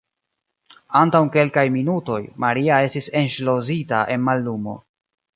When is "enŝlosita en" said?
3.19-4.25